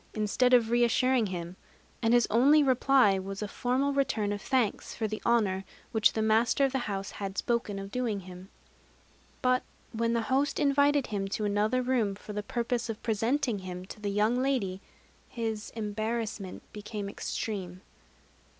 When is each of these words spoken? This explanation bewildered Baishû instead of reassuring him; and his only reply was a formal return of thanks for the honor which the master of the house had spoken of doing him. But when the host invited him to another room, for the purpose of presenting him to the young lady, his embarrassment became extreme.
This 0.13 0.23
explanation 0.23 0.31
bewildered 0.31 0.63
Baishû 0.63 0.63
instead 0.63 0.65
of 0.65 0.71
reassuring 0.71 1.25
him; 1.27 1.55
and 2.01 2.13
his 2.15 2.27
only 2.31 2.63
reply 2.63 3.19
was 3.19 3.43
a 3.43 3.47
formal 3.47 3.93
return 3.93 4.31
of 4.31 4.41
thanks 4.41 4.95
for 4.95 5.07
the 5.07 5.21
honor 5.23 5.63
which 5.91 6.13
the 6.13 6.23
master 6.23 6.65
of 6.65 6.71
the 6.71 6.79
house 6.89 7.11
had 7.11 7.37
spoken 7.37 7.77
of 7.77 7.91
doing 7.91 8.21
him. 8.21 8.49
But 9.43 9.61
when 9.91 10.13
the 10.13 10.23
host 10.23 10.59
invited 10.59 11.05
him 11.05 11.27
to 11.27 11.45
another 11.45 11.83
room, 11.83 12.15
for 12.15 12.33
the 12.33 12.41
purpose 12.41 12.89
of 12.89 13.03
presenting 13.03 13.59
him 13.59 13.85
to 13.85 13.99
the 13.99 14.09
young 14.09 14.41
lady, 14.41 14.81
his 15.29 15.69
embarrassment 15.75 16.63
became 16.73 17.07
extreme. 17.07 17.81